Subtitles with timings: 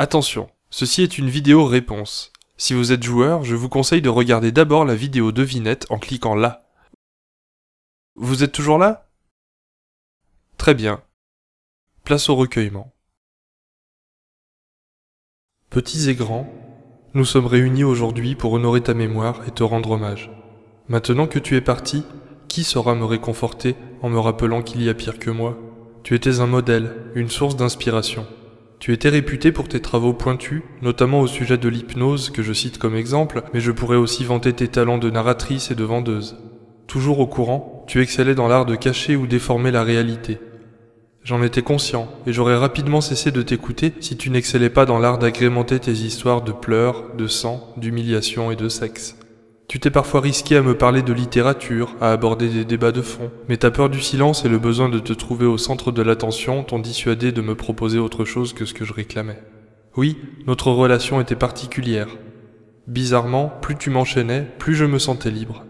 [0.00, 2.32] Attention, ceci est une vidéo réponse.
[2.56, 6.34] Si vous êtes joueur, je vous conseille de regarder d'abord la vidéo devinette en cliquant
[6.34, 6.64] là.
[8.14, 9.10] Vous êtes toujours là?
[10.56, 11.02] Très bien.
[12.02, 12.94] Place au recueillement.
[15.68, 16.50] Petits et grands,
[17.12, 20.30] nous sommes réunis aujourd'hui pour honorer ta mémoire et te rendre hommage.
[20.88, 22.04] Maintenant que tu es parti,
[22.48, 25.58] qui saura me réconforter en me rappelant qu'il y a pire que moi?
[26.04, 28.26] Tu étais un modèle, une source d'inspiration.
[28.80, 32.78] Tu étais réputé pour tes travaux pointus, notamment au sujet de l'hypnose que je cite
[32.78, 36.38] comme exemple, mais je pourrais aussi vanter tes talents de narratrice et de vendeuse.
[36.86, 40.38] Toujours au courant, tu excellais dans l'art de cacher ou déformer la réalité.
[41.24, 45.18] J'en étais conscient, et j'aurais rapidement cessé de t'écouter si tu n'excellais pas dans l'art
[45.18, 49.19] d'agrémenter tes histoires de pleurs, de sang, d'humiliation et de sexe.
[49.70, 53.30] Tu t'es parfois risqué à me parler de littérature, à aborder des débats de fond,
[53.48, 56.64] mais ta peur du silence et le besoin de te trouver au centre de l'attention
[56.64, 59.40] t'ont dissuadé de me proposer autre chose que ce que je réclamais.
[59.96, 62.08] Oui, notre relation était particulière.
[62.88, 65.64] Bizarrement, plus tu m'enchaînais, plus je me sentais libre.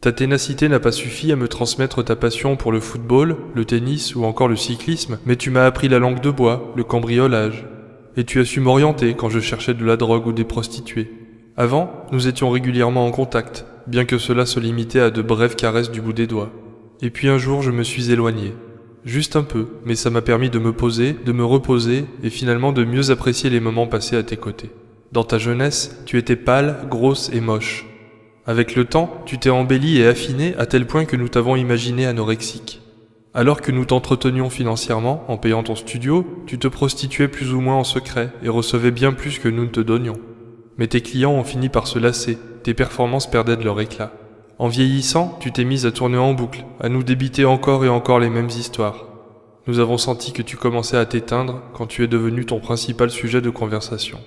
[0.00, 4.16] Ta ténacité n'a pas suffi à me transmettre ta passion pour le football, le tennis
[4.16, 7.68] ou encore le cyclisme, mais tu m'as appris la langue de bois, le cambriolage.
[8.16, 11.27] Et tu as su m'orienter quand je cherchais de la drogue ou des prostituées.
[11.60, 15.90] Avant, nous étions régulièrement en contact, bien que cela se limitait à de brèves caresses
[15.90, 16.52] du bout des doigts.
[17.02, 18.54] Et puis un jour, je me suis éloigné.
[19.04, 22.70] Juste un peu, mais ça m'a permis de me poser, de me reposer et finalement
[22.70, 24.70] de mieux apprécier les moments passés à tes côtés.
[25.10, 27.86] Dans ta jeunesse, tu étais pâle, grosse et moche.
[28.46, 32.06] Avec le temps, tu t'es embelli et affiné à tel point que nous t'avons imaginé
[32.06, 32.82] anorexique.
[33.34, 37.74] Alors que nous t'entretenions financièrement en payant ton studio, tu te prostituais plus ou moins
[37.74, 40.20] en secret et recevais bien plus que nous ne te donnions.
[40.78, 44.12] Mais tes clients ont fini par se lasser, tes performances perdaient de leur éclat.
[44.58, 48.18] En vieillissant, tu t'es mise à tourner en boucle, à nous débiter encore et encore
[48.18, 49.06] les mêmes histoires.
[49.68, 53.40] Nous avons senti que tu commençais à t'éteindre quand tu es devenu ton principal sujet
[53.40, 54.18] de conversation.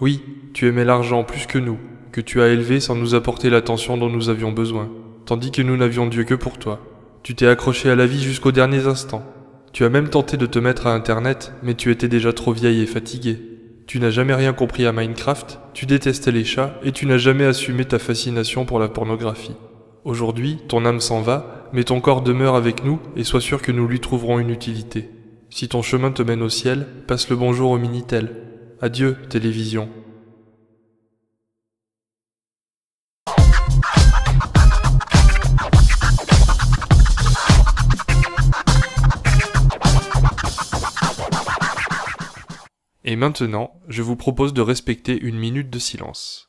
[0.00, 0.22] Oui,
[0.54, 1.78] tu aimais l'argent plus que nous,
[2.12, 4.90] que tu as élevé sans nous apporter l'attention dont nous avions besoin,
[5.24, 6.80] tandis que nous n'avions Dieu que pour toi.
[7.22, 9.24] Tu t'es accroché à la vie jusqu'aux derniers instants.
[9.72, 12.80] Tu as même tenté de te mettre à Internet, mais tu étais déjà trop vieille
[12.80, 13.38] et fatiguée.
[13.88, 17.46] Tu n'as jamais rien compris à Minecraft, tu détestais les chats et tu n'as jamais
[17.46, 19.56] assumé ta fascination pour la pornographie.
[20.04, 23.72] Aujourd'hui, ton âme s'en va, mais ton corps demeure avec nous et sois sûr que
[23.72, 25.08] nous lui trouverons une utilité.
[25.48, 28.28] Si ton chemin te mène au ciel, passe le bonjour au Minitel.
[28.82, 29.88] Adieu, télévision.
[43.10, 46.47] Et maintenant, je vous propose de respecter une minute de silence.